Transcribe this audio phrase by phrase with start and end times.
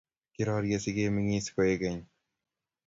[0.33, 2.01] kirorie sikemengis koekeny